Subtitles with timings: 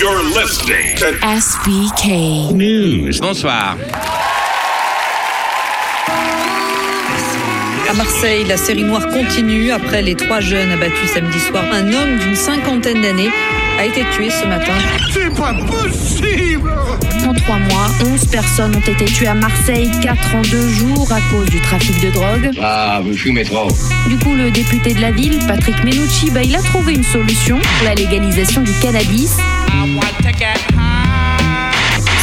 [0.00, 2.52] You're listening to SBK.
[2.54, 3.20] News.
[3.20, 3.76] Bonsoir.
[7.86, 9.70] À Marseille, la série noire continue.
[9.72, 13.28] Après les trois jeunes abattus samedi soir, un homme d'une cinquantaine d'années
[13.78, 14.72] a été tué ce matin.
[15.12, 16.70] C'est pas possible
[17.28, 21.20] En trois mois, 11 personnes ont été tuées à Marseille, 4 en deux jours à
[21.30, 22.50] cause du trafic de drogue.
[22.62, 23.68] Ah, vous fumez trop.
[24.08, 27.58] Du coup, le député de la ville, Patrick Menucci, bah, il a trouvé une solution,
[27.84, 29.36] la légalisation du cannabis.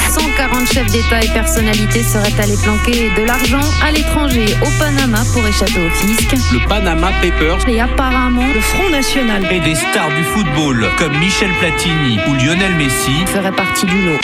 [0.09, 5.45] 140 chefs d'État et personnalités seraient allés planquer de l'argent à l'étranger au Panama pour
[5.47, 6.33] échapper au fisc.
[6.51, 7.67] Le Panama Papers.
[7.67, 9.45] Et apparemment, Le Front National.
[9.51, 13.25] Et des stars du football comme Michel Platini ou Lionel Messi.
[13.27, 14.19] Ferait partie du lot.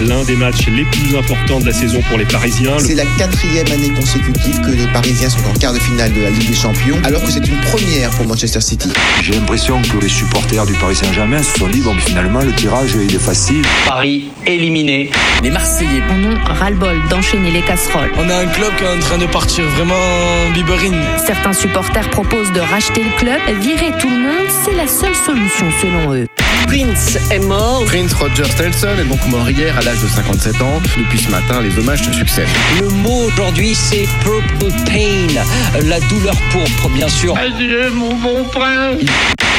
[0.00, 2.78] L'un des matchs les plus importants de la saison pour les Parisiens.
[2.78, 6.30] C'est la quatrième année consécutive que les Parisiens sont en quart de finale de la
[6.30, 8.90] Ligue des Champions, alors que c'est une première pour Manchester City.
[9.22, 12.90] J'ai l'impression que les supporters du Paris Saint-Germain se sont dit bon finalement le tirage
[12.94, 13.62] il est facile.
[13.86, 15.10] Paris éliminé.
[15.42, 16.02] Les Marseillais.
[16.10, 18.10] On a ras-le-bol d'enchaîner les casseroles.
[18.16, 21.00] On a un club qui est en train de partir vraiment biberine.
[21.24, 23.40] Certains supporters proposent de racheter le club.
[23.60, 26.26] Virer tout le monde, c'est la seule solution selon eux.
[26.66, 27.84] Prince est mort.
[27.84, 30.80] Prince Roger Stelson est donc mort hier à l'âge de 57 ans.
[30.96, 32.48] Depuis ce matin, les hommages se succèdent.
[32.80, 35.42] Le mot aujourd'hui, c'est purple pain.
[35.86, 37.36] La douleur pourpre, bien sûr.
[37.36, 39.02] Adieu, mon bon prince.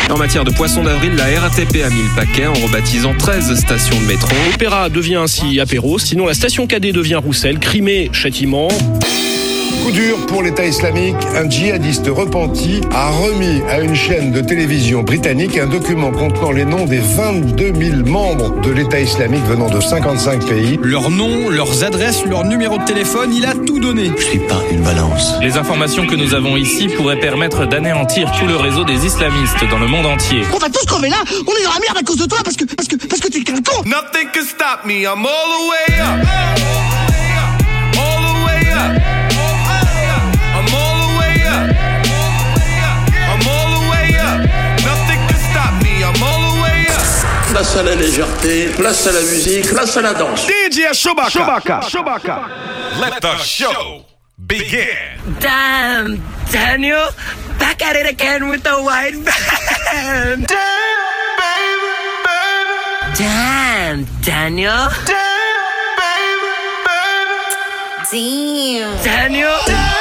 [0.09, 3.99] En matière de poisson d'avril, la RATP a mis le paquet en rebaptisant 13 stations
[3.99, 4.35] de métro.
[4.53, 8.67] Opéra devient ainsi apéro, sinon la station cadet devient Roussel, Crimée, Châtiment.
[9.85, 15.03] Coup dur pour l'État islamique, un djihadiste repenti a remis à une chaîne de télévision
[15.03, 19.79] britannique un document contenant les noms des 22 000 membres de l'État islamique venant de
[19.79, 20.79] 55 pays.
[20.81, 24.11] Leurs noms, leurs adresses, leur numéro de téléphone, il a tout donné.
[24.17, 25.35] Je suis pas une balance.
[25.39, 29.77] Les informations que nous avons ici pourraient permettre d'anéantir tout le réseau des islamistes dans
[29.77, 30.41] le monde entier.
[30.51, 32.57] On va tous crever là On est dans la merde à cause de toi parce
[32.57, 35.03] que parce que parce que tu es un con Nothing can stop me.
[35.03, 36.84] I'm all the way up.
[47.55, 50.45] Place à la légèreté, place à la musique, place à la danse.
[50.45, 51.29] DJ Shobaka.
[51.29, 51.79] Shobaka.
[51.87, 52.41] Shobaka.
[52.99, 54.03] Let the show
[54.37, 54.89] begin.
[55.39, 56.21] Damn,
[56.51, 57.07] Daniel,
[57.57, 60.47] back at it again with the white band.
[63.17, 64.89] Damn, Daniel.
[68.11, 69.94] Damn, Daniel.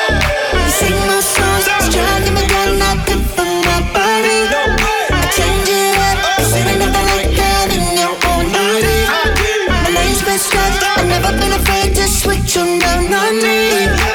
[13.84, 14.13] You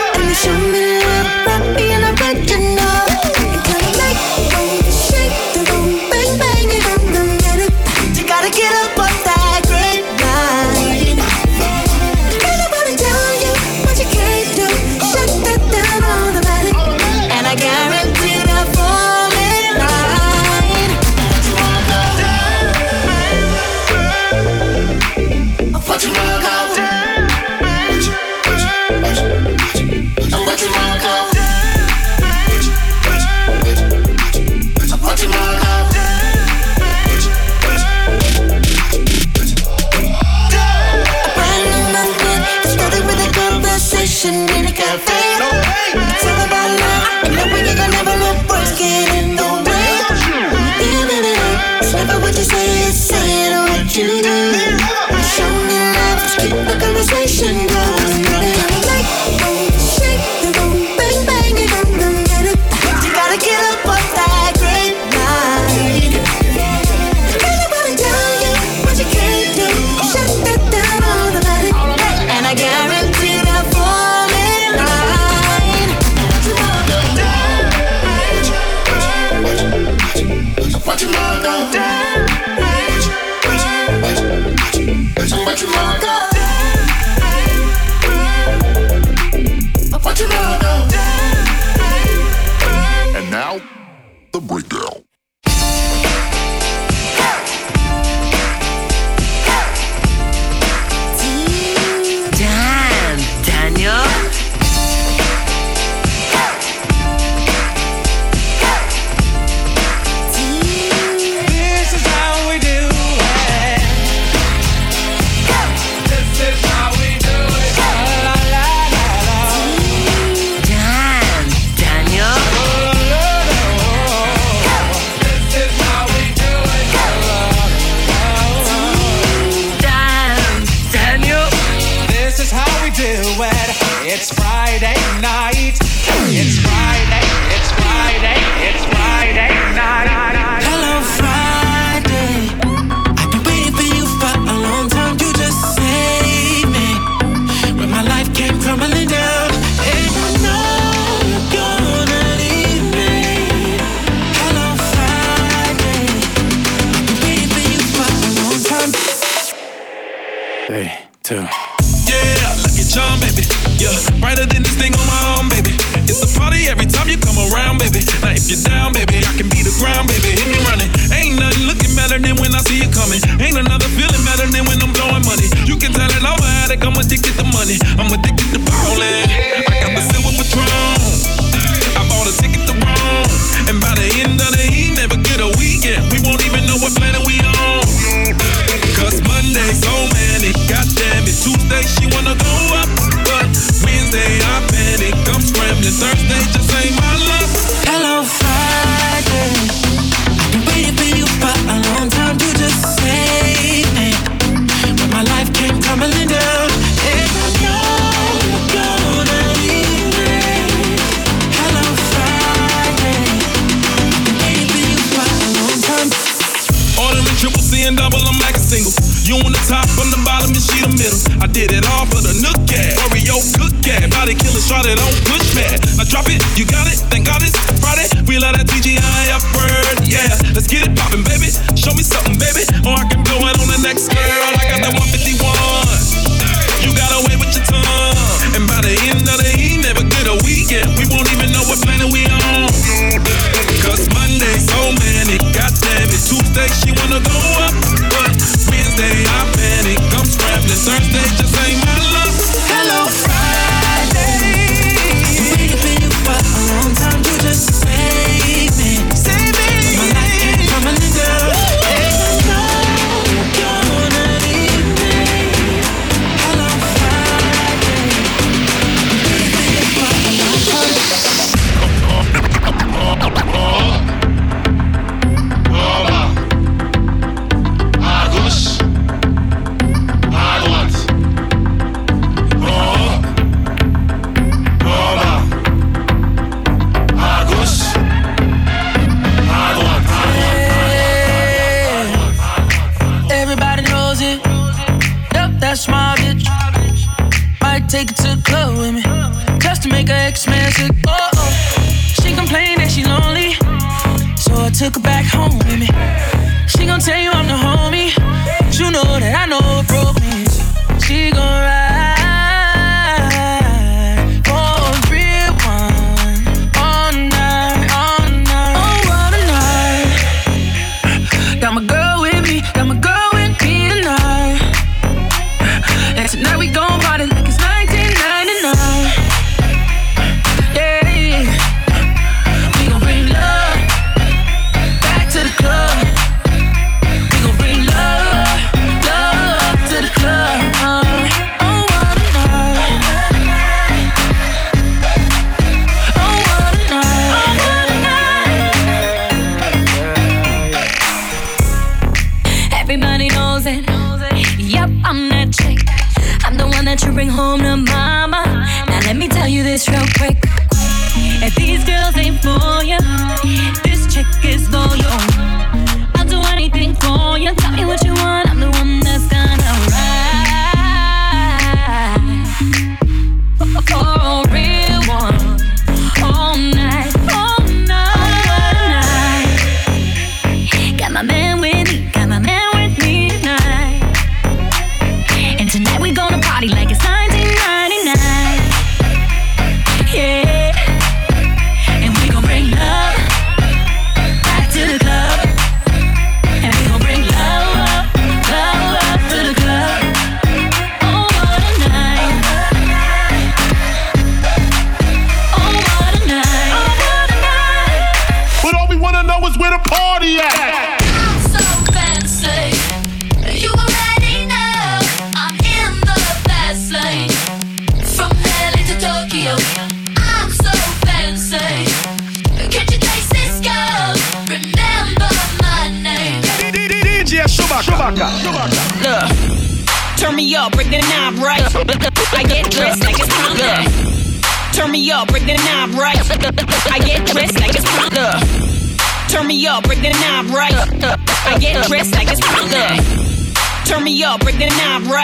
[321.69, 322.08] Got a girl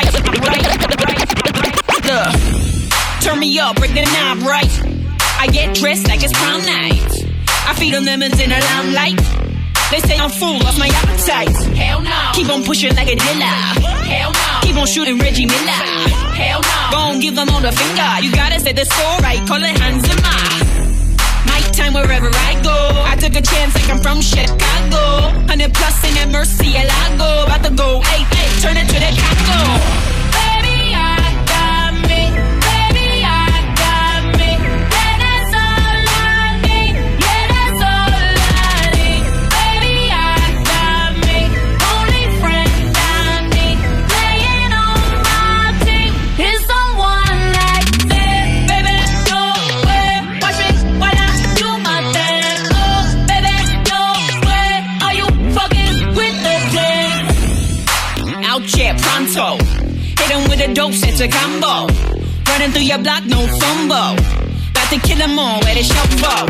[0.04, 0.66] knob right.
[2.06, 3.22] Right.
[3.22, 4.70] Turn me up, break the knob right.
[5.40, 7.26] I get dressed like it's prom night.
[7.68, 9.20] I feed them lemons in a limelight.
[9.92, 11.56] They say I'm full, lost my appetite.
[11.76, 12.32] Hell no.
[12.34, 13.56] Keep on pushing like a dealer.
[14.06, 14.60] Hell no.
[14.62, 15.82] Keep on shooting Reggie Miller.
[16.34, 16.92] Hell no.
[16.92, 18.10] Gon' give them all the finger.
[18.22, 20.26] You gotta say the score right, call it Hanzema.
[20.26, 20.55] My
[21.86, 23.04] time wherever I go.
[23.06, 25.38] I took a chance like I'm from Chicago.
[25.46, 26.74] 100 plus in that Mercy
[27.18, 27.44] go.
[27.46, 30.05] About to go, hey, hey, turn it to the Congo.
[60.66, 61.94] A dope, set a combo.
[62.48, 64.14] Running through your block, no fumble.
[64.72, 66.48] About to kill 'em all, where the shuffle.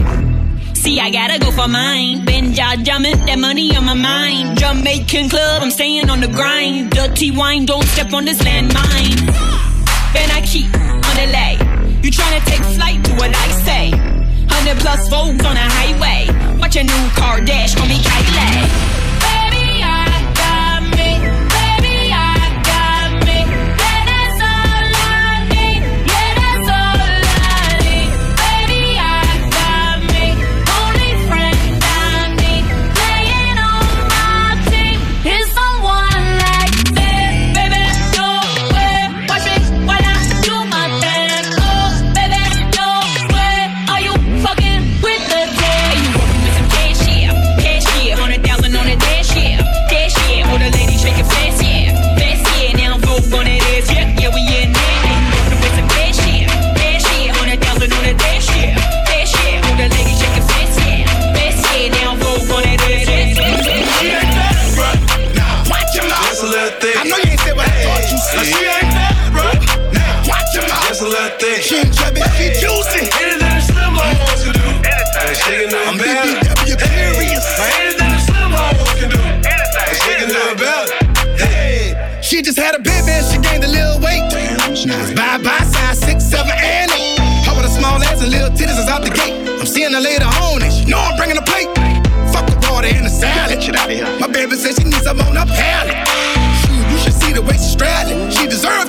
[0.74, 2.24] See, I gotta go for mine.
[2.26, 4.58] Been jaw that money on my mind.
[4.60, 6.92] Jamaican club, I'm staying on the grind.
[6.92, 9.18] Dirty wine, don't step on this landmine.
[10.14, 10.70] Then I keep
[11.10, 11.56] on the lay.
[12.04, 13.86] You tryna take flight, do what I say.
[13.92, 16.22] 100 plus volts on the highway.
[16.60, 18.95] Watch a new car dash, call me Kylie.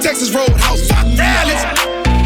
[0.06, 0.86] Texas Roadhouse.
[0.86, 1.66] Fuck rallies.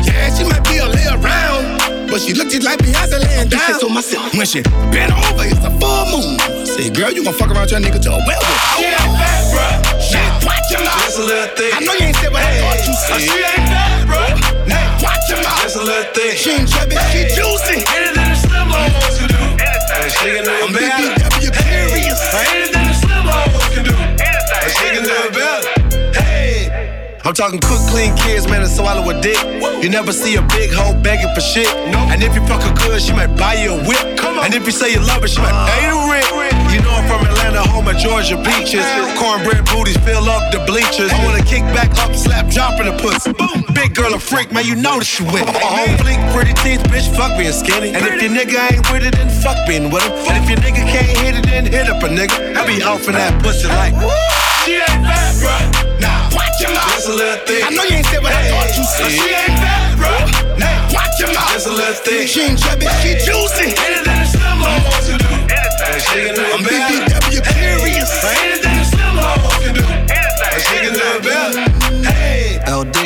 [0.04, 3.80] Yeah, she might be a lay around, but she look just like Beyonce laying down.
[3.80, 4.36] to myself.
[4.36, 4.60] When she
[4.92, 6.36] bent over, it's a full moon.
[6.44, 8.60] I say, girl, you gon' fuck around your nigga till a werewolf.
[8.76, 9.64] She ain't bad, bro.
[10.12, 11.00] Now, watch your mouth.
[11.08, 11.72] Just a little thick.
[11.72, 13.20] I know you ain't said what I thought you oh, said.
[13.24, 14.20] She ain't bad, bro.
[14.68, 15.64] Now, watch your mouth.
[15.64, 16.36] Just a little thick.
[16.36, 17.80] She ain't chubby, she juicy.
[17.80, 19.40] Anything a slim wants to do.
[19.56, 20.04] Anything.
[20.20, 21.16] She can do better.
[21.16, 22.20] BBW curious.
[22.44, 22.79] Anything
[27.22, 29.36] I'm talking cook, clean kids, man, and swallow a dick.
[29.82, 31.68] You never see a big hoe begging for shit.
[32.08, 34.00] And if you fuck her good, she might buy you a whip.
[34.40, 36.24] And if you say you love her, she might pay the rent.
[36.72, 38.86] You know I'm from Atlanta, home of Georgia beaches.
[39.20, 41.12] Cornbread booties fill up the bleachers.
[41.12, 43.36] I wanna kick back up, slap, drop in the pussy.
[43.74, 45.44] Big girl a freak, man, you know that she with.
[45.44, 46.00] On uh-huh.
[46.00, 47.92] fleek, pretty teeth, bitch, fuck being skinny.
[47.92, 50.12] And if your nigga ain't with it, then fuck being with him.
[50.24, 52.56] And if your nigga can't hit it, then hit up a nigga.
[52.56, 53.92] I be off in that pussy like.
[53.92, 54.39] She
[56.34, 56.90] watch your mouth.
[56.94, 57.62] Just a little thick.
[57.64, 59.10] I know you ain't said what I thought you said.
[59.10, 60.12] She ain't bad, bro.
[60.56, 61.52] Now, watch your mouth.
[61.52, 62.28] Just a little thick.
[62.28, 63.74] She ain't chubby, she juicy.
[63.74, 65.30] Anything a slim wants to do.
[65.48, 65.98] Anything.
[66.00, 67.00] She can do it better.
[67.08, 68.10] BBW curious.
[68.24, 69.84] Anything a slim wants to do.
[69.84, 70.54] Anything.
[70.60, 71.64] She can do it better.
[72.06, 72.60] Hey.
[72.68, 72.96] LD.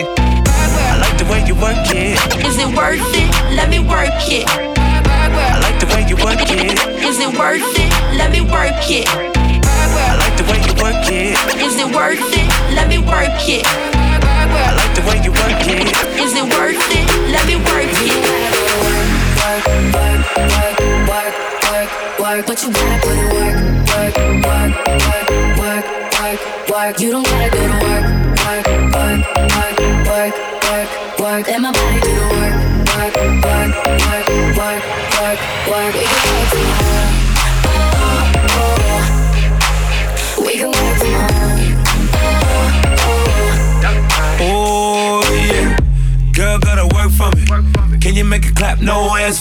[0.87, 2.19] I like the way you work it.
[2.45, 3.31] Is it worth it?
[3.54, 4.74] Let me work it.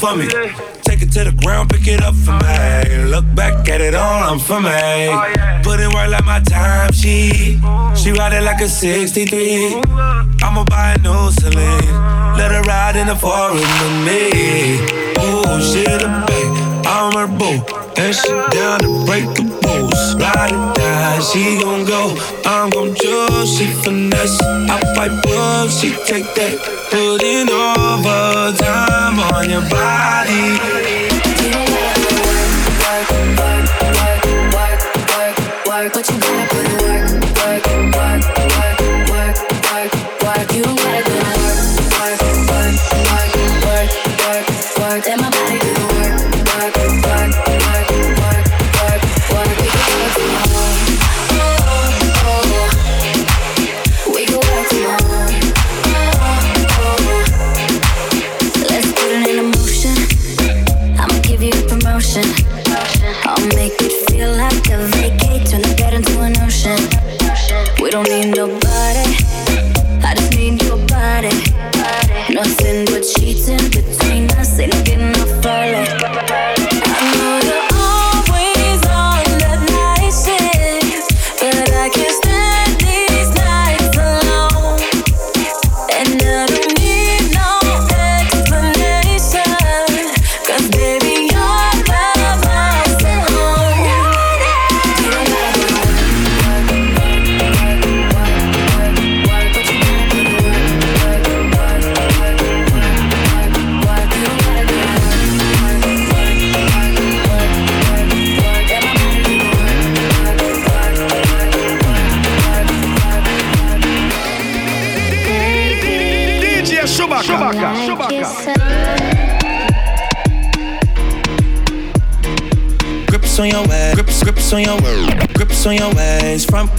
[0.03, 0.27] For me.
[0.81, 3.05] Take it to the ground, pick it up for me.
[3.05, 5.07] Look back at it all, I'm for me.
[5.63, 7.60] Put in work like my time sheet.
[7.95, 9.81] She ride it like a 63.
[10.43, 11.93] I'ma buy a new Celine.
[12.38, 14.24] Let her ride in the foreign with me.
[15.19, 17.83] Oh, she the babe, I'm her boo.
[17.95, 20.15] And she down to break the rules.
[20.15, 22.15] Ride it down, she gon' go.
[22.45, 24.39] I'm gon' choose, she finesse.
[24.41, 26.57] I fight book, she take that.
[26.89, 30.73] Put in overtime on your body.
[35.83, 36.23] work, but you gotta put in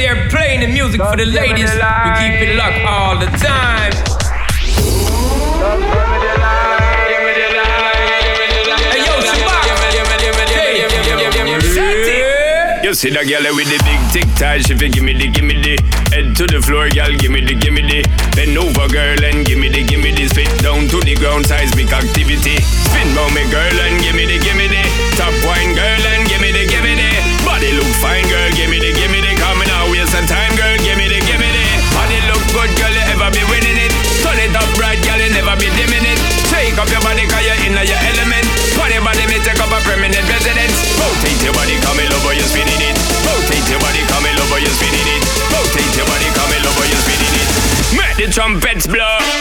[0.00, 1.70] there playing the music for the ladies.
[1.70, 3.92] We keep it locked all the time.
[12.82, 15.76] You see that girl with the big tic tac, she fi gimme the gimme the
[16.10, 18.02] Head to the floor, girl, gimme the gimme the.
[18.34, 20.26] Bend over, girl, and gimme the gimme the.
[20.26, 22.58] Spit down to the ground, seismic activity.
[22.58, 24.79] Spin round me, girl, and gimme the gimme the.
[48.30, 49.39] trumpets blow.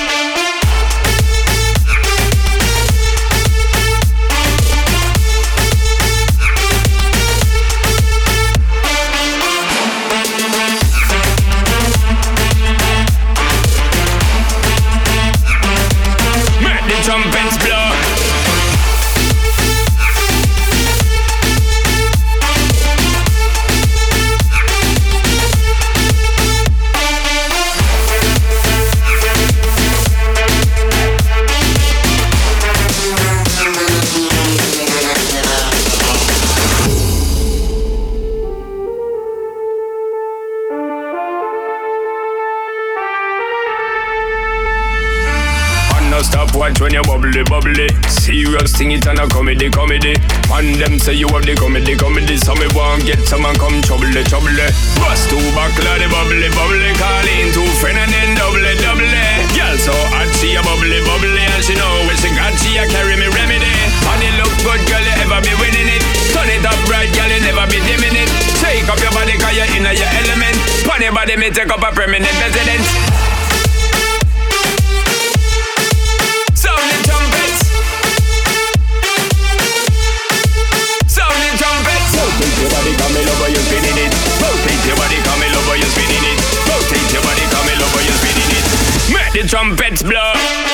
[48.80, 50.16] sing it on a comedy, comedy.
[50.56, 52.40] And them say you have the comedy, comedy.
[52.40, 54.56] So me want get some come trouble, trouble.
[55.04, 56.96] Bust two buckler, the bubbly, bubbly.
[56.96, 59.12] Call in two friend and then double, double.
[59.52, 61.44] Girl so hot, she a bubbly, bubbly.
[61.44, 63.68] And she know when she got she a carry me remedy.
[63.68, 66.04] And it look good, girl, you ever be winning it.
[66.32, 68.32] Turn it up right, girl, you never be dimming it.
[68.64, 70.56] Shake up your body, cause you're in your element.
[70.88, 73.09] Pony body, me take up a permanent residence.
[89.50, 90.69] trumpets blow.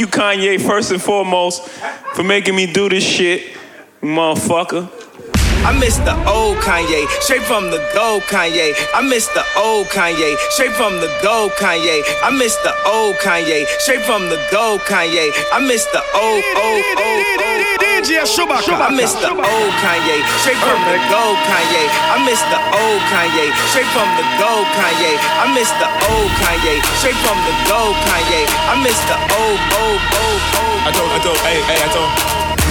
[0.00, 1.68] You, Kanye, first and foremost,
[2.14, 3.56] for making me do this shit,
[4.02, 4.90] motherfucker.
[5.64, 8.72] I miss the old Kanye, straight from the gold Kanye.
[8.94, 12.02] I miss the old Kanye, straight from the gold Kanye.
[12.22, 15.30] I miss the old Kanye, straight from the gold Kanye.
[15.52, 17.77] I miss the old, old, old, old.
[17.98, 18.78] DJ Chewbacca.
[18.78, 21.82] I miss the old Kanye, straight from the gold Kanye.
[22.14, 25.18] I miss the old Kanye, straight from the gold Kanye.
[25.42, 28.46] I miss the old Kanye, straight from the gold Kanye.
[28.70, 30.78] I miss the old, old, old, old.
[30.86, 32.10] I told, I told, hey, hey, I told.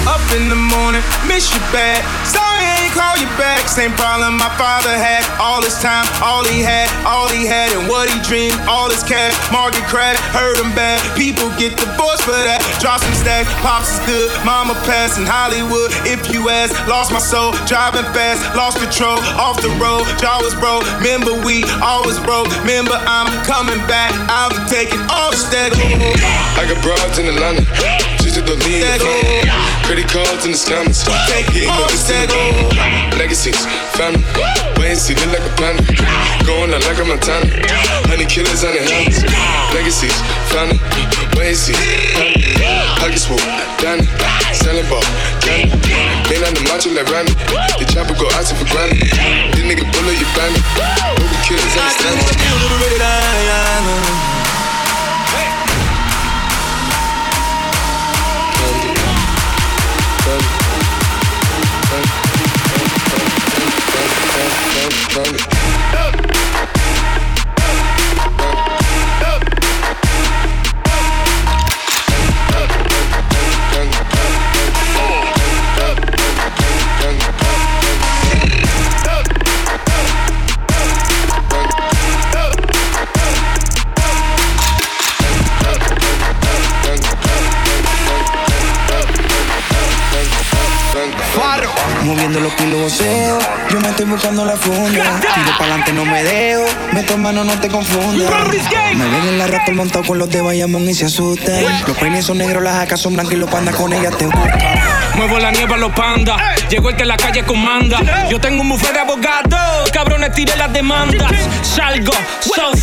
[0.07, 2.07] Up in the morning, miss you bad.
[2.23, 3.67] Sorry I ain't call you back.
[3.67, 5.27] Same problem my father had.
[5.43, 8.55] All his time, all he had, all he had, and what he dreamed.
[8.63, 11.03] All his cash, market crash, hurt him bad.
[11.19, 12.63] People get divorced for that.
[12.79, 14.31] Drop some stacks, pops is good.
[14.47, 15.91] Mama passed in Hollywood.
[16.07, 17.51] If you ask, lost my soul.
[17.67, 19.19] Driving fast, lost control.
[19.35, 20.87] Off the road, jaw was broke.
[21.03, 22.47] Remember we always broke.
[22.63, 24.15] Remember I'm coming back.
[24.31, 25.75] I'm taking all the steady.
[26.55, 27.67] I got broads in Atlanta.
[28.37, 29.49] Just don't.
[29.81, 31.01] Credit cards in the scammers.
[31.49, 33.17] Hitting the in the.
[33.17, 33.57] Legacies,
[33.97, 34.21] family.
[34.77, 35.81] Wait and see, look like a panda.
[36.45, 37.49] Going out like a Montana.
[38.05, 39.25] Honey killers on the helmets.
[39.73, 40.13] Legacies,
[40.53, 40.77] family.
[41.33, 41.73] Wait and see,
[42.13, 42.45] family.
[43.01, 43.41] Pocket swoop,
[43.81, 44.05] Danny.
[44.53, 45.01] Selling ball,
[45.41, 45.73] candy.
[46.29, 47.33] Been on the macho like Randy.
[47.81, 49.01] The chopper go out for granted.
[49.57, 50.61] This nigga bullet, you bandit.
[51.17, 52.37] Movie killers understand it.
[52.69, 54.26] Moviendo
[94.37, 95.19] buscando la funda.
[95.19, 96.65] Tiro para adelante, no me dejo.
[96.93, 98.29] Meto mano, no te confundas.
[98.95, 101.63] Me ven en la raptor montado con los de Bayamón y se asustan.
[101.87, 105.06] Los peines son negros, las jacas son blancas y los pandas con ellas te buscan.
[105.17, 106.39] Muevo la nieve a los pandas.
[106.69, 107.99] Llegó el que la calle comanda.
[108.29, 109.91] Yo tengo un buffet de abogados.
[109.91, 111.31] Cabrones tiré las demandas.
[111.63, 112.13] Salgo,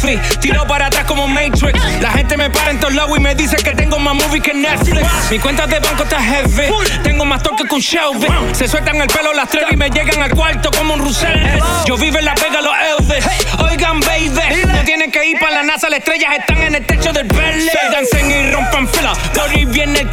[0.00, 1.78] free, tiro para atrás como Matrix.
[2.00, 4.54] La gente me para en todos lados y me dice que tengo más movies que
[4.54, 5.06] Netflix.
[5.30, 8.26] Mi cuenta de banco está heavy, tengo más toque que un Shelby.
[8.52, 11.38] Se sueltan el pelo las tres y me llegan al cuarto como un Russell.
[11.86, 13.24] Yo vivo en la pega los Elvis.
[13.58, 17.12] Oigan, baby, no tienen que ir para la NASA, las estrellas están en el techo
[17.12, 17.70] del Bentley.
[17.92, 20.12] Dancen y rompan fila, ahí viene el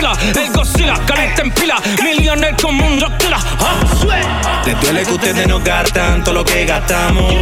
[0.00, 0.94] El Godzilla,
[1.42, 3.38] en pila, millones como un rockila.
[4.64, 7.34] Les duele que ustedes no gastan todo lo que gastamos.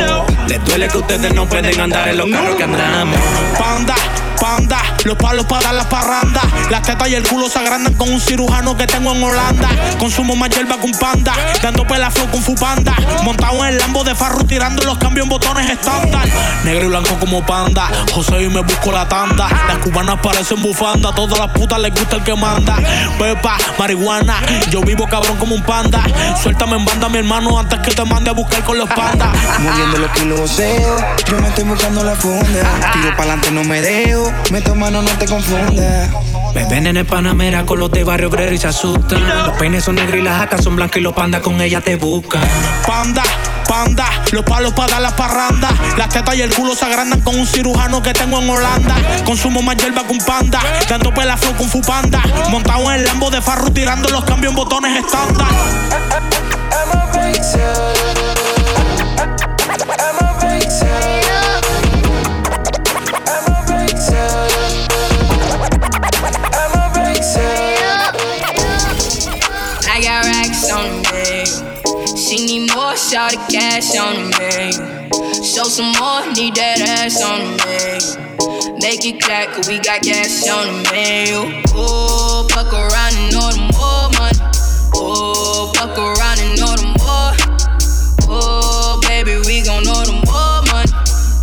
[0.48, 3.20] Les duele que ustedes no pueden andar en los carros que andamos.
[3.56, 3.94] Panda,
[4.38, 6.44] panda, los palos para dar las parrandas.
[6.70, 9.68] Las tetas y el culo se agrandan con un cirujano que tengo en Holanda.
[9.98, 12.94] Consumo más hierba un panda, dando pela flow con fupanda.
[13.22, 16.28] Montado en el lambo de farro, tirando los cambios en botones estándar.
[16.64, 19.48] Negro y blanco como panda, José y me busco la tanda.
[19.68, 22.76] Las cubanas parecen bufanda, todas las putas les gusta el que manda.
[23.18, 26.02] Pepa, marihuana, yo vivo cabrón como un panda.
[26.42, 29.36] Suéltame en banda, mi hermano, antes que te mande a buscar con los pandas.
[29.60, 30.58] Moviendo los kilos
[31.28, 32.92] yo me estoy buscando la funda.
[32.92, 34.27] Tiro pa'lante, no me dejo.
[34.50, 36.10] Meto mano, no te confundas.
[36.54, 39.22] Me ven en el Panamera con los de Barrio Obrero y se asustan.
[39.46, 41.96] Los peines son negros y las jacas son blancas y los pandas con ella te
[41.96, 42.42] buscan.
[42.86, 43.22] Panda,
[43.68, 45.72] panda, los palos para dar las parrandas.
[45.96, 48.96] Las tetas y el culo se agrandan con un cirujano que tengo en Holanda.
[49.24, 52.22] Consumo más hierba que un panda, dando pela flow con fupanda.
[52.50, 55.48] Montado en el lambo de farro, tirando los cambios en botones estándar.
[72.38, 74.70] Need more, shout the cash on the me.
[75.42, 78.78] Show some more, need that ass on the me.
[78.78, 81.34] Make it clap, cause we got cash on me.
[81.74, 84.38] Oh, fuck around and know the more money.
[84.94, 87.34] Oh, fuck around and know the more.
[88.30, 90.92] Oh, baby, we gon' know the more money.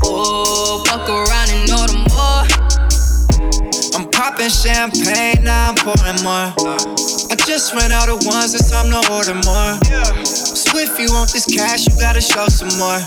[0.08, 2.48] Oh, fuck around and know the more.
[4.00, 6.56] I'm popping champagne, now I'm pouring more.
[7.30, 9.76] I just ran out of ones, it's time to order more.
[10.34, 13.00] So if you want this cash, you gotta show some more.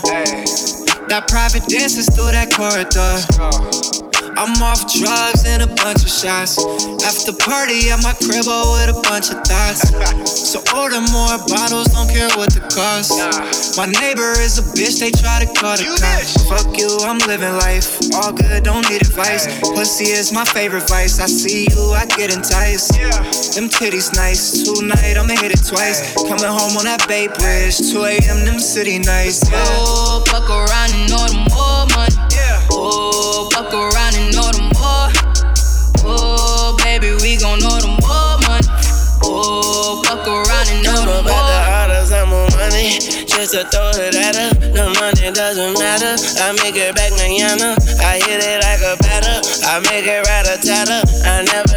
[1.07, 4.18] That private dances through that corridor.
[4.39, 6.55] I'm off drugs and a bunch of shots.
[7.03, 9.83] After party at my crib, oh, with a bunch of thoughts.
[10.31, 13.19] So order more bottles, don't care what the cost.
[13.75, 16.39] My neighbor is a bitch, they try to call the cops.
[16.47, 17.99] Fuck you, I'm living life.
[18.15, 19.43] All good, don't need advice.
[19.75, 21.19] Pussy is my favorite vice.
[21.19, 22.95] I see you, I get enticed.
[23.59, 24.63] Them titties nice.
[24.63, 26.15] Tonight, I'ma hit it twice.
[26.15, 27.75] Coming home on that Bay Bridge.
[27.91, 29.43] 2 a.m., them city nights.
[29.51, 29.59] Yeah.
[29.83, 32.15] Oh, fuck around and know the more money.
[37.39, 38.67] Gon' know the more money.
[39.23, 42.05] Oh, fuck around and know I'm the more.
[42.05, 44.51] some more money just to throw it at her.
[44.59, 46.19] The money doesn't matter.
[46.43, 47.79] I make it back mañana.
[48.03, 49.39] I hit it like a batter.
[49.63, 50.99] I make it rat a tatter.
[51.23, 51.68] I never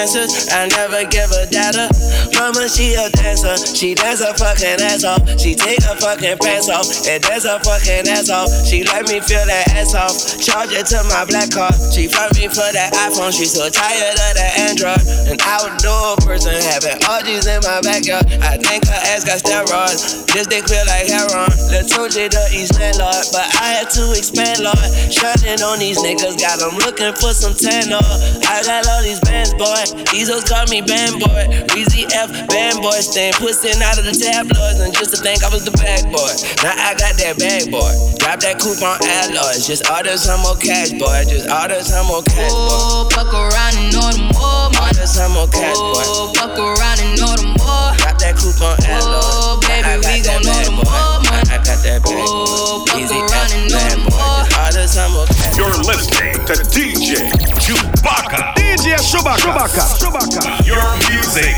[0.00, 0.48] answers.
[0.48, 1.92] I never give her data.
[2.32, 3.52] Mama, she a dancer.
[3.76, 5.20] She dance her fucking ass off.
[5.36, 8.48] She take her fucking pants off and dance her fucking ass off.
[8.64, 10.16] She let me feel that ass off.
[10.40, 11.68] Charge it to my black car.
[11.92, 13.36] She fuck me for that iPhone.
[13.36, 15.04] She so tired of that Android.
[15.28, 18.24] An outdoor person having orgies in my backyard.
[18.40, 20.24] I think her ass got steroids.
[20.32, 21.52] This they clear like heroin.
[21.90, 24.78] Tunji the East landlord, but I had to expand, Lord.
[25.10, 28.06] Shutting on these niggas, got them looking for some tan, Lord.
[28.46, 29.89] I got all these bands, boy.
[30.12, 31.44] These hoes call me band boy.
[31.74, 32.98] Reezy F, band boy.
[33.00, 36.32] Staying pussing out of the tabloids, and just to think I was the bag boy.
[36.62, 37.90] Now I got that bag, boy.
[38.20, 39.66] Drop that coupon alloys.
[39.66, 41.24] Just order some more cash, boy.
[41.28, 42.70] Just order some more cash, boy.
[42.76, 44.92] Oh, fuck around and know the more money.
[44.92, 46.04] Order some more cash, boy.
[46.04, 47.88] Oh, fuck around and know the more.
[48.00, 49.24] Drop that coupon alloys.
[49.40, 51.48] Oh, baby, we gon' know the more money.
[51.50, 52.92] I got that bag, Oh, boy.
[52.92, 54.18] fuck Easy around F, and boy.
[54.18, 54.44] more.
[54.44, 55.29] Just order some more.
[55.56, 58.54] You're listening to DJ Chewbacca.
[58.54, 59.38] DJ Chewbacca.
[59.38, 59.84] Chewbacca.
[59.98, 60.66] Chewbacca.
[60.66, 61.54] Your music.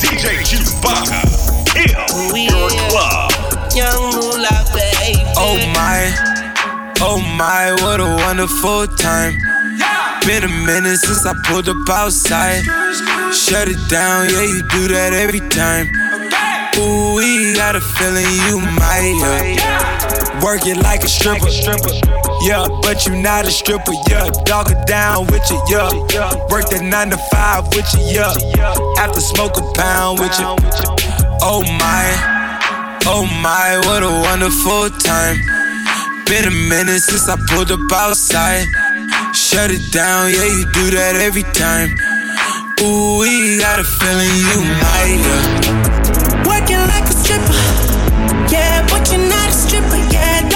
[0.00, 1.20] DJ Chewbacca.
[1.66, 3.32] Kill your club.
[3.74, 5.22] Young moolah, baby.
[5.36, 6.12] Oh my,
[7.00, 9.38] oh my, what a wonderful time.
[10.26, 12.64] Been a minute since I pulled up outside.
[13.32, 15.86] Shut it down, yeah, you do that every time.
[16.78, 20.19] Ooh, we got a feeling you might, yeah.
[20.42, 21.50] Work it like a stripper,
[22.42, 24.30] yeah, but you not a stripper, yeah.
[24.44, 25.92] Dog it down with you, yeah.
[26.48, 28.32] Work that nine to five with you, yeah.
[28.98, 30.56] After smoke a pound with you.
[31.44, 32.06] Oh my,
[33.04, 35.36] oh my, what a wonderful time.
[36.24, 38.64] Been a minute since I pulled up outside.
[39.34, 41.92] Shut it down, yeah, you do that every time.
[42.80, 46.48] Ooh, we got a feeling you might, yeah.
[46.48, 47.99] Working like a stripper.
[48.50, 50.48] Yeah, but you're not a stripper, yeah,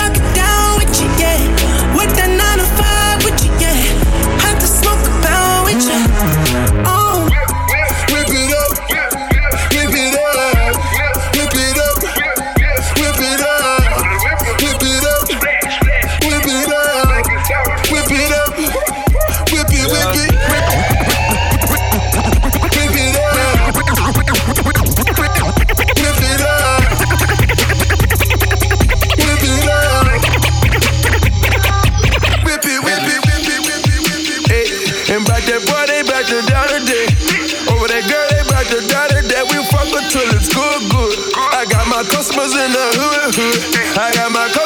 [43.97, 44.64] I got my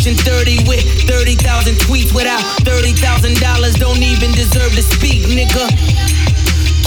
[0.00, 0.80] Pushing 30 with
[1.12, 3.36] 30,000 tweets without $30,000
[3.76, 5.68] don't even deserve to speak, nigga.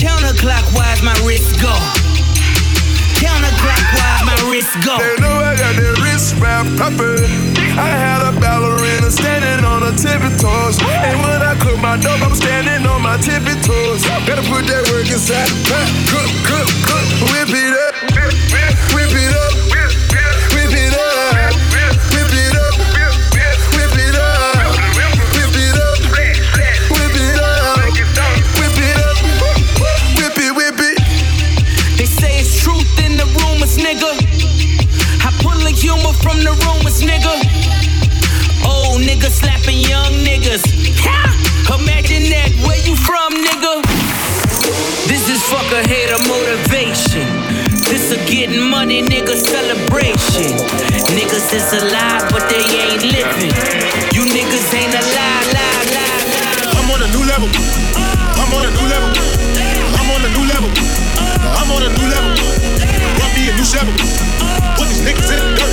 [0.01, 1.70] Counterclockwise, my wrist go.
[3.22, 4.97] Counterclockwise, my wrist go.
[4.97, 7.22] They know I got that wrist wrap proper.
[7.78, 10.82] I had a ballerina standing on her tippy toes.
[10.82, 14.01] And when I cook my dope, I'm standing on my tippy toes.
[14.26, 15.86] Gotta put that work inside the pot.
[16.09, 17.05] Cook, cook, cook.
[17.30, 17.93] Whip it up.
[18.89, 19.42] Whip it up.
[36.43, 37.33] The rumors, nigga.
[38.67, 40.63] Old nigga slapping young niggas.
[41.03, 41.31] Ha!
[41.79, 43.79] Imagine that, where you from, nigga?
[45.07, 47.27] This is fuck a hater motivation.
[47.87, 50.51] This a getting money, nigga celebration.
[51.15, 53.53] Niggas is alive, but they ain't living.
[54.11, 56.75] You niggas ain't alive, live, live, live.
[56.75, 57.49] I'm on a new level.
[58.35, 59.11] I'm on a new level.
[59.95, 60.71] I'm on a new level.
[61.55, 62.31] I'm on a new level.
[63.15, 63.95] Brought me a new shovel.
[64.75, 65.72] Put these niggas in the dirt.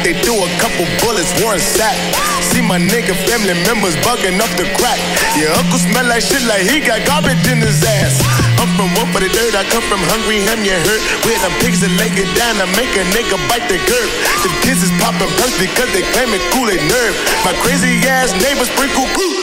[0.00, 1.96] They threw a couple bullets, Warren sack.
[2.50, 4.96] See my nigga family members bugging up the crack.
[5.36, 8.16] Your uncle smell like shit like he got garbage in his ass.
[8.56, 11.02] I'm from one for the dirt, I come from hungry, him you hurt.
[11.24, 14.08] With them pigs that lay it down, I make a nigga bite the curb.
[14.44, 17.14] The kids is popping perks because they claim it cool they nerve.
[17.44, 19.39] My crazy ass neighbors sprinkle Big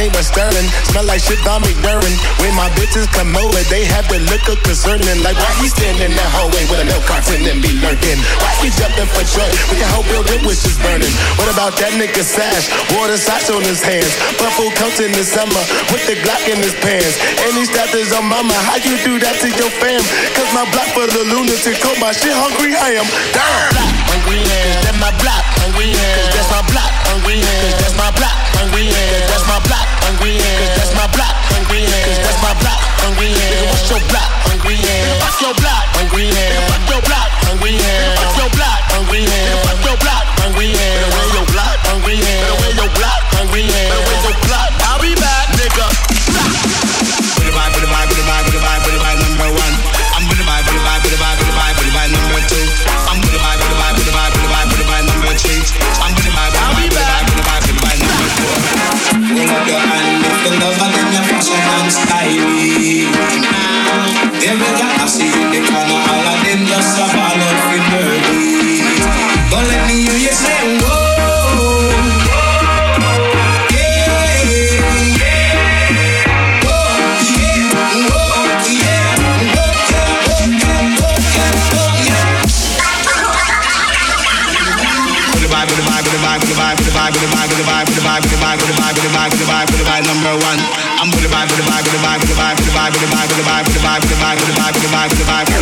[0.00, 2.14] name was Sterling, smell like shit McDurran.
[2.40, 5.20] When my bitches come over, they have the look of concerning.
[5.20, 8.16] Like, why he standing in that hallway with a milk carton and be lurking?
[8.40, 11.12] Why he jumping for joy with your whole building was just burning?
[11.36, 12.72] What about that nigga Sash?
[12.96, 14.08] Water socks on his hands.
[14.40, 15.60] Buffalo comes in the summer
[15.92, 17.20] with the Glock in his pants.
[17.44, 18.56] And he strapped his on mama.
[18.64, 20.00] How you do that to your fam?
[20.32, 21.76] Cause my block for the lunatic.
[21.84, 23.08] Call my shit hungry, I am.
[23.36, 23.76] Damn.
[24.08, 24.80] Hungry hands.
[24.88, 26.32] That my black hungry hands.
[26.32, 27.76] Cause that's my black hungry hands.
[27.76, 29.28] Cause that's my black hungry hands.
[29.28, 29.89] That's my black
[30.20, 30.68] hungry hands.
[30.68, 32.04] Cause that's my black hungry hands.
[32.04, 33.56] Cause that's my black hungry hands.
[33.56, 35.08] Nigga, what's your block, hungry hands?
[35.08, 36.52] Nigga, what's your black hungry hands?
[36.52, 38.04] Nigga, what's your black hungry hands?
[38.04, 39.48] Nigga, what's your black hungry hands?
[39.48, 41.00] Nigga, what's your black hungry hands?
[41.00, 42.44] Better wear your black hungry hands.
[42.44, 43.88] Better wear your black hungry hands.
[43.88, 44.70] Better wear your black.
[44.84, 46.09] I'll be back, nigga.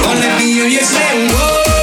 [0.05, 1.78] Only be hear you say, whoa.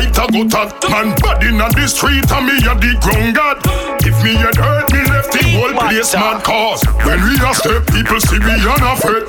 [0.00, 3.34] A bright a go tat Man bad inna the street and me a the ground
[3.36, 3.58] god.
[4.00, 7.84] If me had hurt me left the whole place mad cause When we a step
[7.92, 9.28] people see we on a fret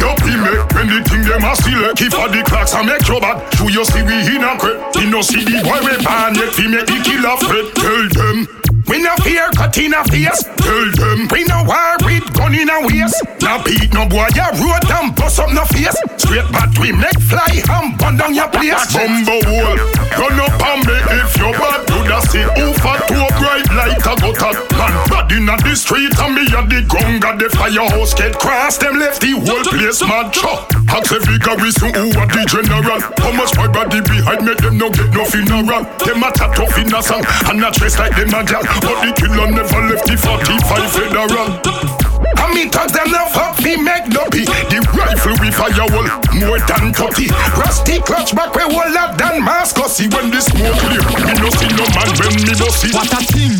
[0.00, 3.20] Dopey make when the thing them a still Keep for the clocks and make your
[3.20, 6.34] bad Show you see we in a crep You know see the boy we ban
[6.34, 7.68] yet we make the killer fret.
[7.76, 8.48] Tell them
[8.88, 10.42] we no fear cut in a face.
[10.56, 13.14] Tell them we no war with gun in a waist.
[13.40, 15.94] Now beat no boy ya road and bust up no face.
[16.30, 18.94] Straight back we make fly and burn down your place.
[18.94, 19.82] Bumbo hole,
[20.14, 22.46] run up on me if you bad the sea.
[22.54, 24.54] Who fat to a bright like a gutter.
[24.78, 28.78] Man bad inna the street and me a the gun got the firehouse get cross.
[28.78, 30.70] Them left the whole place mad chop.
[30.86, 31.34] Ask every
[31.74, 33.02] see who a the general.
[33.18, 35.82] How much my body behind me them no get no funeral.
[35.98, 38.62] Them a tough in a song and a dress like them a gal.
[38.62, 41.99] But the killer never left the 45 federal.
[42.40, 44.44] And me talk them now fuck me make dopey.
[44.72, 46.08] The rifle we fire wall
[46.40, 47.28] more than 30.
[47.60, 49.90] Rusty clutch back we wall up than Mascot.
[49.90, 52.92] See when the smoke clear, me no see no man when me see.
[52.96, 53.56] What a thing.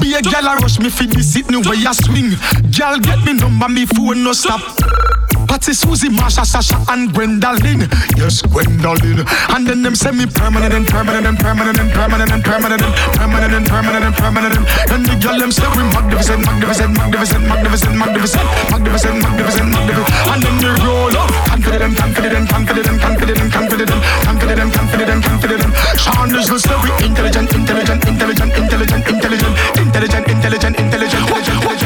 [0.00, 2.38] Be a gal a rush me for the sit no way a swing.
[2.70, 5.09] Gal get me number, me phone no stop.
[5.50, 7.90] Patsy, Susie, Marsha, Sasha, and Gwendolyn.
[8.14, 9.26] Yes, Gwendolyn.
[9.50, 12.94] And then them send me permanent and permanent and permanent and permanent and permanent and
[13.18, 14.54] permanent and permanent and permanent.
[14.94, 20.06] And the girl them say we magnificent, magnificent, magnificent, magnificent, magnificent, magnificent, magnificent, magnificent.
[20.30, 23.90] And then they roll up, confident, confident, confident, confident, confident,
[24.22, 25.70] confident, confident, confident.
[25.98, 31.79] Sean is the story, intelligent, intelligent, intelligent, intelligent, intelligent, intelligent, intelligent, intelligent, intelligent, intelligent.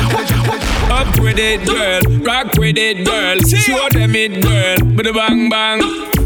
[1.05, 2.01] Up with it, girl.
[2.21, 3.39] Rock with it, girl.
[3.41, 4.77] Show them it, girl.
[4.97, 5.81] With a bang bang.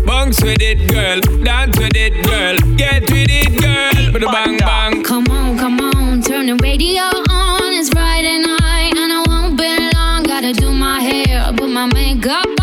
[0.07, 1.21] Bounce with it, girl.
[1.45, 2.57] Dance with it, girl.
[2.77, 4.13] Get with it, girl.
[4.13, 5.03] With a bang bang.
[5.03, 7.73] Come on, come on, turn the radio on.
[7.73, 10.23] It's Friday night, and I won't be long.
[10.23, 12.58] Gotta do my hair, put my makeup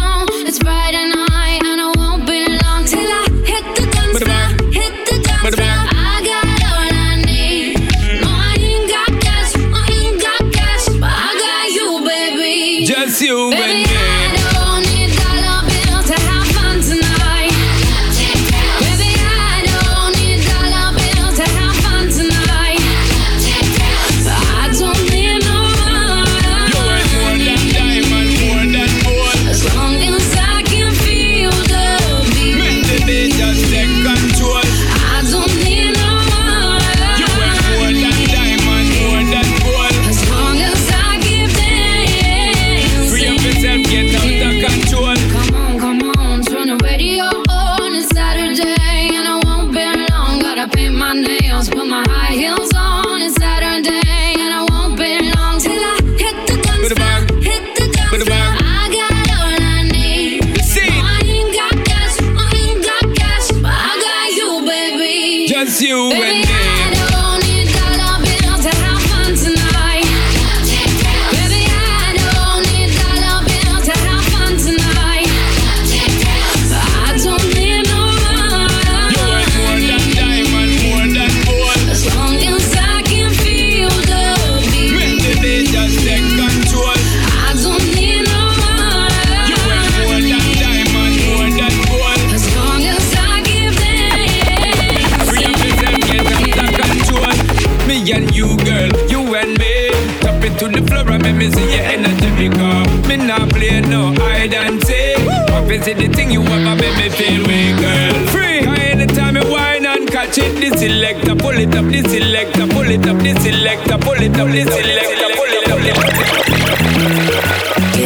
[114.35, 114.51] Give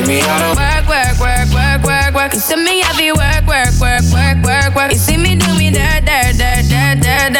[0.05, 2.33] me all the work, work, work, work, work, work.
[2.55, 4.91] Me heavy work, work, work, work, work, work.
[4.91, 5.35] You see me
[5.71, 7.33] dirt, dirt, dirt, dirt, dirt,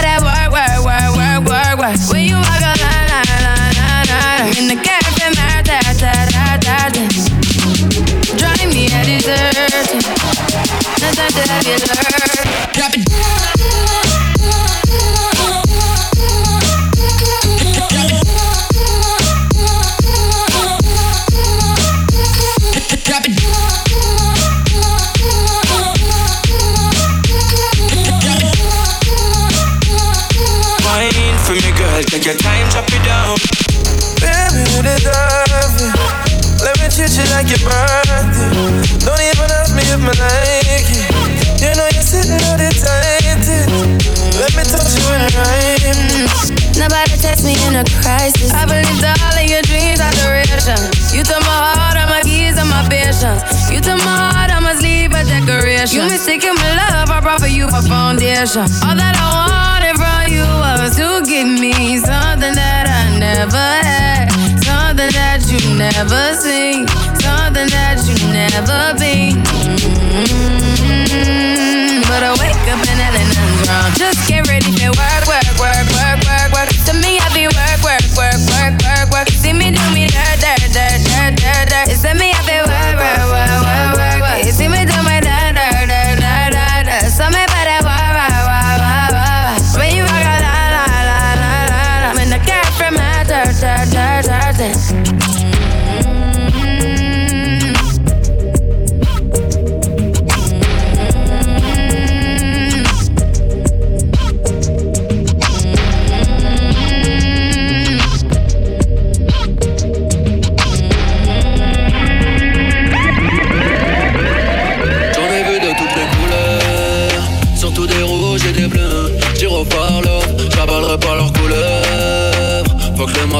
[0.00, 2.00] that work, work, work, work, work, work.
[2.08, 2.56] When you walk.
[4.56, 5.28] In the cafe,
[8.72, 8.88] me
[9.20, 9.36] to.
[12.72, 13.55] Drop it.
[32.26, 33.38] Take your time, drop it down.
[34.18, 35.94] Baby, you deserve it.
[36.58, 38.50] Let me treat you like your birthday.
[39.06, 41.06] Don't even ask me if I like it.
[41.62, 43.70] You know you're sitting on the tightest.
[44.42, 46.26] Let me touch you in rhyme.
[46.74, 48.50] Nobody text me in a crisis.
[48.50, 50.80] I believed all of your dreams are duration.
[51.14, 53.70] You took my heart, all my keys, and my patience.
[53.70, 55.94] You took my heart, I must leave a decoration.
[55.94, 58.66] You mistaken my love, I brought for you a foundation.
[58.82, 59.15] All that
[65.06, 66.88] something that you never seen,
[67.22, 69.38] something that you never been.
[70.26, 71.06] Mm-hmm.
[72.10, 73.38] But I wake up and nothing's
[73.68, 73.90] wrong.
[73.94, 76.70] Just get ready for work, work, work, work, work, work.
[76.90, 79.28] To me, I be work, work, work, work, work, work.
[79.30, 81.86] See me do me dirt, dirt, dirt, dirt, dirt, dirt.
[82.02, 82.55] To me, I be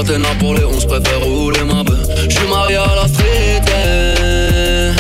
[0.09, 1.99] Les maintenant pour les 11 préfère rouler ma bœuf.
[2.29, 4.93] J'suis marié à la street, eh.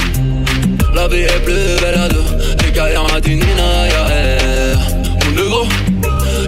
[0.95, 2.25] La vie est plus belle à deux.
[2.65, 4.79] Les gars, m'a dit Nina, y'a air.
[5.25, 5.67] Mon négro,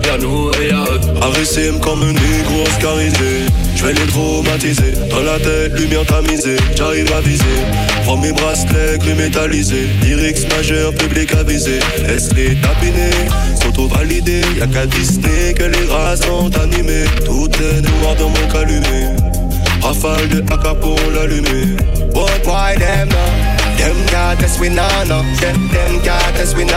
[0.05, 0.99] y'a nous et y'a eux.
[1.23, 3.47] Agressé comme un négro oscarisé
[3.77, 7.45] Je vais les traumatiser Dans la tête, lumière tamisée J'arrive à viser
[8.05, 13.11] Prends mes bracelets, gris métallisés Lyrics majeur, public avisé Laisse-les tapiner,
[13.79, 19.17] s'auto-valider Y'a qu'à Disney que les races sont animées Tout est noir dans mon calumet
[19.83, 21.77] Rafale de AK pour l'allumer
[22.13, 23.59] But why them now?
[23.79, 24.83] Them got us we know.
[25.07, 26.75] Them, them got us we know.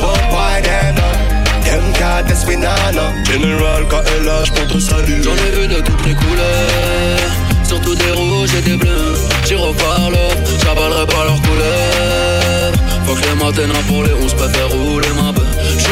[0.00, 1.62] But why them now?
[1.62, 3.08] Them got us we nah know.
[3.24, 7.30] Général KLH pour te saluer J'en ai vu de toutes les couleurs,
[7.62, 9.14] surtout des rouges et des bleus.
[9.46, 10.32] J'y repars l'or,
[10.64, 12.72] j'avalerai pas leurs couleurs.
[13.06, 15.32] Faut que les matins pour les 11 préfère rouler ma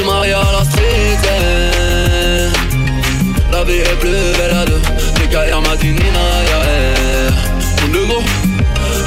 [0.01, 2.49] J'suis marié à la street, eh.
[3.53, 4.81] La vie est plus belle à deux.
[5.31, 7.33] Gars, m'a dit Nina, y'a air.
[7.83, 8.23] Mon négro,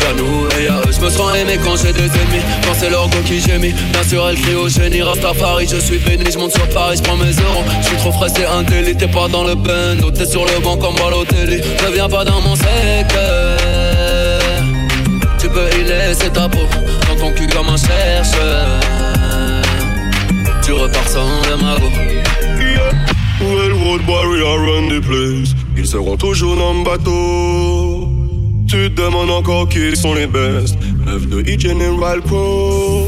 [0.01, 0.91] y'a nous et y'a eux.
[0.91, 2.43] J'me sens aimé quand j'ai des ennemis.
[2.63, 3.73] Quand c'est leur go qui gémit.
[3.91, 5.01] Bien sûr, elle crie au génie.
[5.01, 6.29] Rastafari, je suis béni.
[6.31, 7.63] J'monte sur Paris, j'prends mes euros.
[7.81, 8.95] J'suis trop frais, c'est un délit.
[8.95, 11.57] T'es pas dans le bando, t'es sur le banc comme Balotelli.
[11.57, 13.57] Ne viens pas dans mon secteur.
[15.39, 16.67] Tu peux y laisser ta peau.
[17.07, 19.03] Dans ton cul comme un chercheur.
[20.66, 21.28] Tu repars sans
[24.89, 25.55] le place.
[25.78, 28.09] Ils seront toujours dans le bateau.
[28.68, 30.78] Tu te demandes encore qui sont les best.
[31.05, 33.07] Neuf de E General Pro.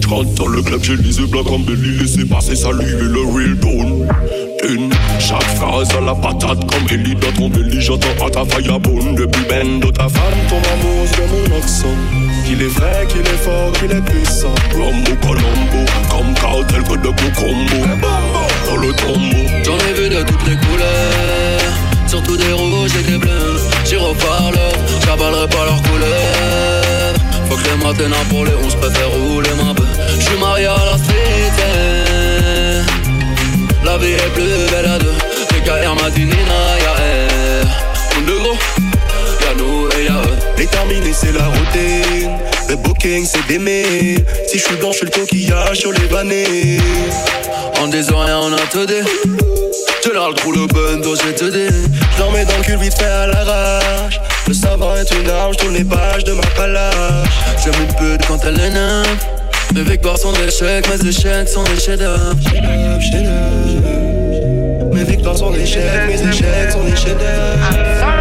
[0.00, 1.98] Je rentre dans le club, j'ai les yeux blancs comme Belly.
[1.98, 4.06] Laissez passer, saluer le real tone.
[4.68, 7.80] Une, chaque phrase à la patate comme Ellie dans ton belly.
[7.80, 10.22] J'entends à ta firebone depuis ben de ta femme.
[10.48, 12.27] Ton amour de mon accent.
[12.48, 14.54] Qu'il est vrai, qu'il est fort, qu'il est puissant.
[14.72, 17.80] Rombo Colombo, comme cartel que de Cocombo
[18.64, 19.44] Dans le tombeau.
[19.62, 21.60] J'en ai vu de toutes les couleurs.
[22.06, 23.60] Surtout des rouges et des bleus.
[23.84, 24.72] J'y repars l'heure,
[25.04, 27.14] j'avalerai pas leur couleur.
[27.50, 29.84] Faut que les matins pour les 11 préfère rouler ma peu
[30.18, 31.12] J'suis marié à la cité
[31.58, 32.80] eh.
[33.84, 35.16] La vie est plus belle à deux.
[35.48, 37.66] TKR m'a dit Nina, ya yeah,
[38.26, 38.87] yeah.
[40.56, 42.32] Les terminés, c'est la routine.
[42.68, 44.16] Le booking, c'est d'aimer.
[44.46, 46.78] Si je suis blanc, je le coquillage sur les vannées.
[47.80, 49.04] En disant rien, on a tout dit.
[50.02, 51.74] Tu leur trou le bendo, j'ai te dit.
[52.18, 54.20] J'en mets dans le cul vite fait à l'arrache.
[54.46, 57.28] Le savoir est une arme, tourne les pages de ma palache.
[57.62, 58.72] J'aime une pute quand elle est.
[59.74, 62.34] Mes victoires sont des échecs, mes échecs sont des chefs-d'œuvre.
[64.92, 68.17] Mes victoires sont des échecs, mes échecs sont des chefs-d'œuvre.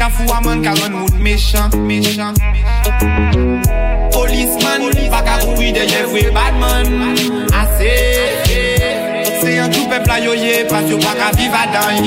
[0.00, 2.32] Ka fou a man ka ren mout méchant, méchant.
[4.12, 6.88] Policeman, pa ka kouri deye vwe badman
[7.52, 7.92] Ase,
[9.42, 12.00] se yon tou pepla yo ye Pas yo pa ka viva dan,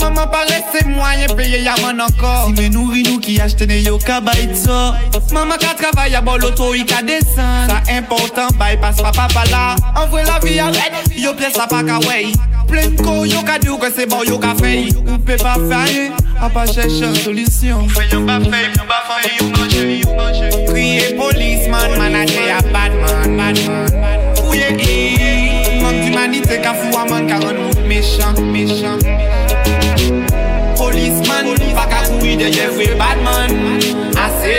[0.00, 3.98] Maman pare se mwayen peye yaman ankor Si men nouri nou ki achete ne yo
[4.02, 4.80] ka bay to
[5.30, 9.46] Maman ka travay a bol oto i ka desan Sa important bay pas papa pa
[9.52, 12.32] la Envwe la vi a red, yo pye sa pa ka wey
[12.72, 16.08] Plen ko yo ka diw kwen se bon yo ka fey Ou pe pa fey,
[16.40, 20.48] a pa chèche solisyon Fey yo pa fey, yo pa fey, yo manje, yo manje
[20.70, 23.92] Kriye polisman, manate a badman, badman
[24.46, 24.94] Ouye e,
[25.82, 28.96] mank d'umanite ka fwa man Ka an mout mechan, mechan
[30.80, 33.52] Polisman, pa ka koui deye vwe badman
[34.16, 34.56] Ase,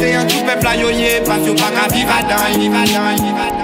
[0.00, 3.63] se yon tou pepla yo ye Pas yo pa ka vivadan, vivadan, vivadan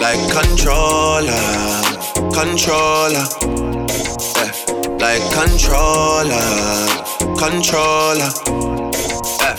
[0.00, 1.32] like controller,
[2.32, 3.26] controller.
[4.36, 4.52] Yeah.
[5.00, 6.48] Like controller,
[7.38, 8.30] controller.
[9.40, 9.56] Yeah.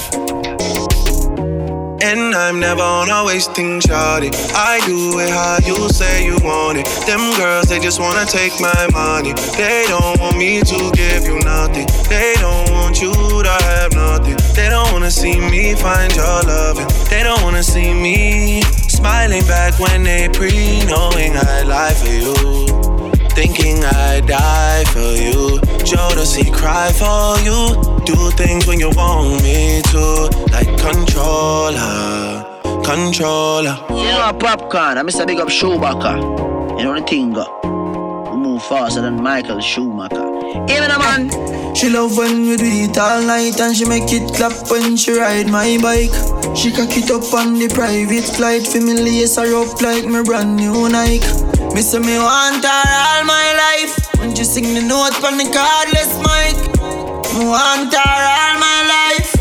[2.00, 4.32] And I'm never on a wasting shawty.
[4.54, 6.86] I do it how you say you want it.
[7.08, 9.34] Them girls, they just wanna take my money.
[9.58, 11.88] They don't want me to give you nothing.
[12.08, 14.38] They don't want you to have nothing.
[14.54, 16.88] They don't wanna see me find your loving.
[17.10, 18.62] They don't wanna see me
[18.98, 22.34] smiling back when they pre knowing I lie for you.
[23.40, 25.60] Thinking I die for you.
[25.90, 27.60] Jodeci cry for you.
[28.06, 30.04] Do things when you want me to.
[30.52, 32.44] Like controller,
[32.84, 33.78] controller.
[33.90, 34.98] You know, popcorn.
[34.98, 35.28] I'm Mr.
[35.28, 36.18] Big Up Schumacher.
[36.78, 37.46] You know the thing, go.
[38.36, 40.26] Move faster than Michael Schumacher.
[40.74, 41.57] Even a man.
[41.78, 45.12] She love when we do it all night and she make it clap when she
[45.14, 46.10] ride my bike.
[46.58, 50.24] She cock it up on the private flight for me lace her up like my
[50.24, 51.22] brand new Nike.
[51.76, 53.94] Me say me want her all my life.
[54.18, 56.58] When you sing the note on the cardless mic,
[57.38, 59.37] me want her all my life.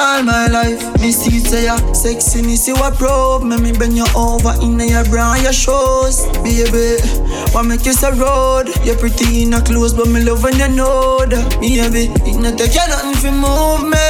[0.00, 3.42] All my life, me see you say ya sexiness you a probe.
[3.44, 6.24] Me me bend you over in your bra and your shoes.
[6.40, 6.96] Baby,
[7.52, 10.68] what make you so road You're pretty in a clothes but me love when you
[10.68, 14.08] know that Baby, it not take you nothing for move me.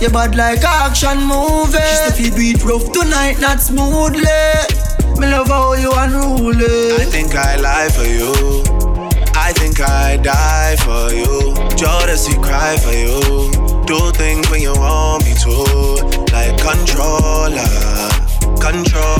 [0.00, 1.82] You bad like action movie.
[1.82, 4.22] Say fi do it rough tonight, not smoothly.
[5.18, 6.94] Me love how you unruly.
[7.02, 8.62] I think I lie for you.
[9.34, 11.54] I think I die for you.
[11.74, 13.63] Jodeci cry for you.
[13.86, 15.50] Do things when you want me to.
[16.32, 17.68] Like controller,
[18.58, 19.13] controller.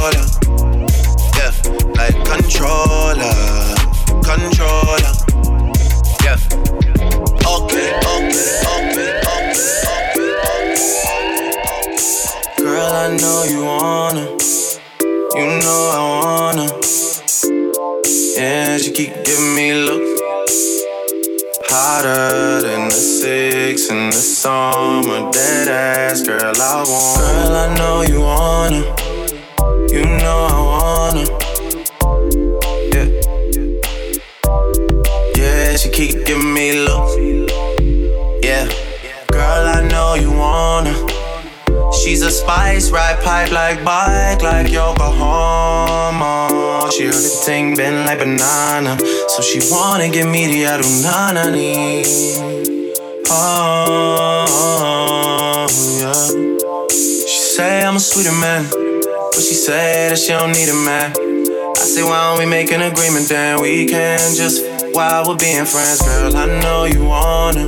[63.30, 64.64] An agreement then we can just
[64.94, 66.36] while we're being friends, girl.
[66.36, 67.66] I know you wanna,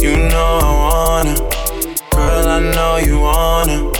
[0.00, 1.34] you know I wanna.
[2.10, 3.92] Girl, I know you wanna.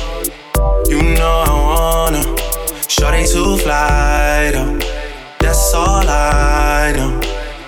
[0.88, 2.36] You know I wanna.
[2.88, 4.78] Shorty to fly though.
[5.38, 7.20] That's all I know.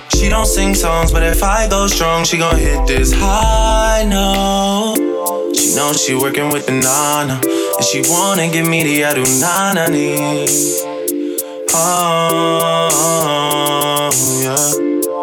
[0.08, 5.56] She don't sing songs, but if I go strong, she gon' hit this high note.
[5.56, 7.40] She knows she working with the nana,
[7.76, 9.02] and she wanna give me the
[9.40, 11.01] nana ni.
[11.74, 12.90] Oh
[14.42, 14.56] yeah.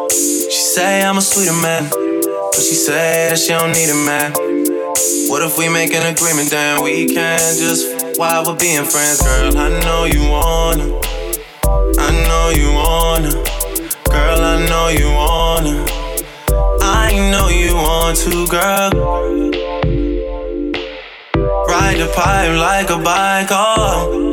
[0.09, 4.33] She say I'm a sweeter man, but she say that she don't need a man.
[5.29, 9.55] What if we make an agreement, then we can just while we're being friends, girl?
[9.57, 10.85] I know you wanna,
[11.99, 13.31] I know you wanna,
[14.09, 14.41] girl.
[14.41, 15.85] I know you wanna,
[16.81, 18.89] I know you want to, girl.
[21.67, 24.28] Ride the pipe like a bike, oh.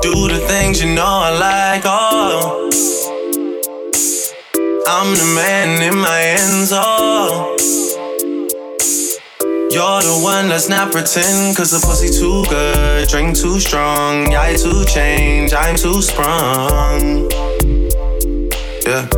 [0.00, 2.70] Do the things you know I like, oh.
[4.86, 7.56] I'm the man in my ends, oh.
[9.72, 14.54] You're the one that's not pretend, cause the pussy too good, drink too strong, I
[14.54, 17.28] too change, I'm too sprung.
[18.86, 19.08] Yeah.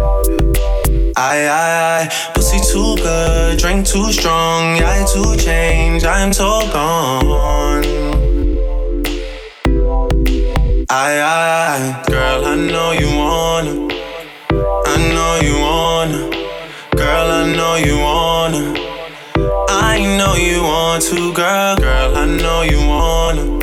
[1.16, 8.09] I, I, I, pussy too good, drink too strong, I too change, I'm so gone.
[10.92, 13.94] I, I, I, girl, I know you wanna,
[14.86, 16.30] I know you wanna,
[16.96, 18.74] girl, I know you wanna.
[19.68, 22.16] I know you want to, girl, girl.
[22.16, 23.60] I know you wanna.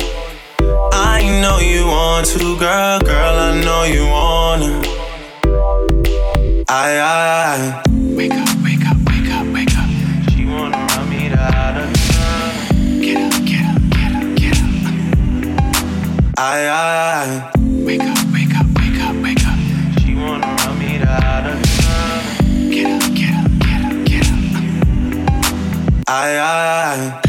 [0.92, 3.34] I know you want to, girl, girl.
[3.38, 4.82] I know you wanna.
[6.68, 7.82] I, I, I.
[8.16, 9.88] Wake up, wake up, wake up, wake up.
[10.32, 11.92] She wanna run me out of
[13.02, 14.68] Get up, get up, get up, get up.
[16.38, 17.07] I, I,
[26.20, 27.27] I,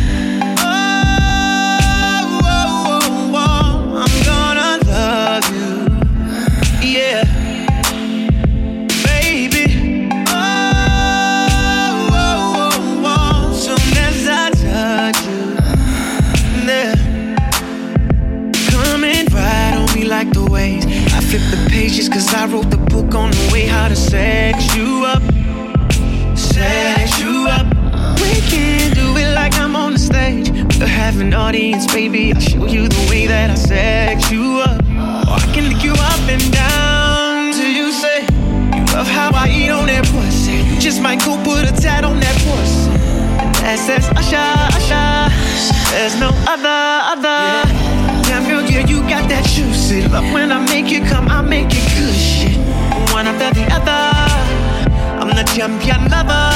[31.12, 32.32] have an audience, baby.
[32.32, 34.78] I'll show you the way that I sex you up.
[35.26, 38.22] Or I can lick you up and down till you say
[38.78, 40.62] you love how I eat on that pussy.
[40.70, 42.94] You just might go put a tat on that pussy.
[43.42, 45.34] And that says Usher, Usher.
[45.98, 46.80] There's no other,
[47.14, 47.66] other.
[48.30, 50.32] Damn girl, yeah, you got that juicy love.
[50.32, 52.54] When I make you come, I make it good shit.
[53.18, 54.14] One after the other.
[55.20, 56.49] I'm the champion lover.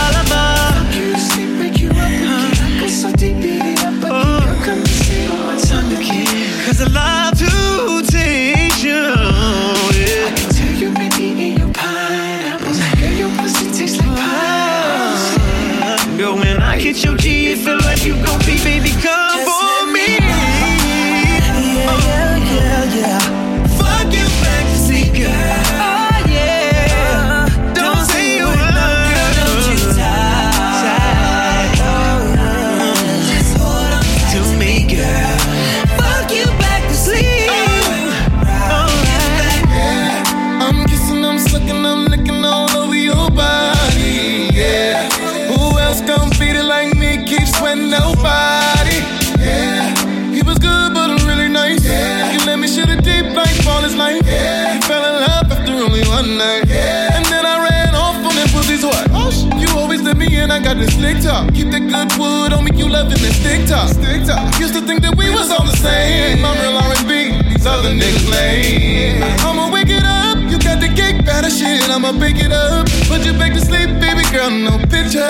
[63.04, 63.90] loving this stick talk.
[63.90, 64.60] Stick talk.
[64.60, 66.44] Used to think that we was on the same.
[66.46, 67.50] I'm real R&B.
[67.50, 69.24] These other niggas lame.
[69.40, 70.38] I'ma wake it up.
[70.50, 71.90] You got the cake, better shit.
[71.90, 72.88] I'ma pick it up.
[73.08, 74.50] Put you back to sleep, baby girl.
[74.50, 75.28] No picture.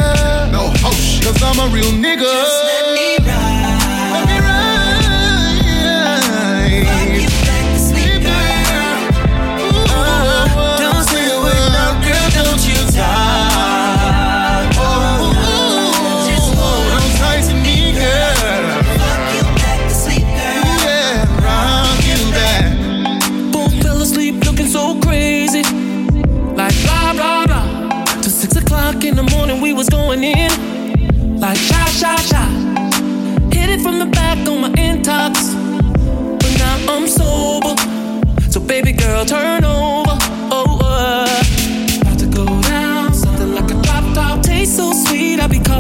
[0.54, 1.24] No oh, host.
[1.24, 2.63] Cause I'm a real nigga.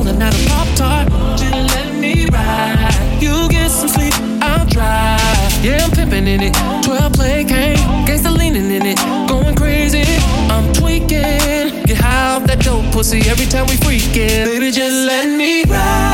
[0.04, 1.08] phone and a pop tart.
[1.38, 3.22] Just let me ride.
[3.22, 5.20] You get some sleep, I'll drive.
[5.64, 6.54] Yeah, I'm pimping in it.
[6.84, 8.97] 12 play game, gasoline in it,
[9.28, 10.04] going crazy.
[10.49, 11.84] I'm tweaking.
[11.86, 14.45] Get high off that dope pussy every time we freaking.
[14.45, 16.12] Baby, just let me ride.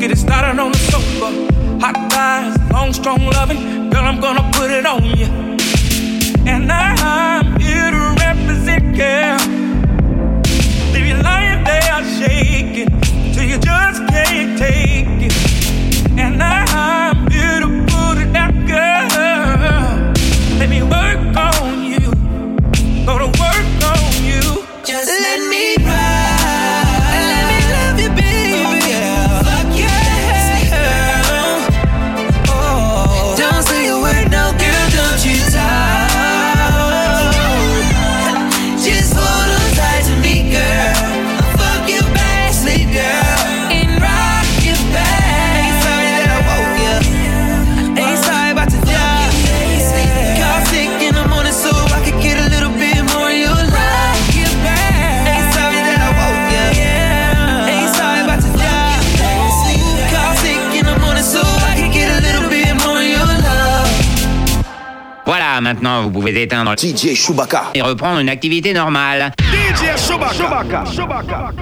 [0.00, 1.28] get it started on the sofa.
[1.80, 3.90] Hot thighs, long, strong loving.
[3.90, 5.59] Girl, I'm gonna put it on you.
[65.82, 69.32] Maintenant, vous pouvez éteindre DJ Chewbacca et reprendre une activité normale.
[69.38, 70.34] DJ Chewbacca.
[70.34, 70.84] Chewbacca.
[70.84, 71.52] Chewbacca.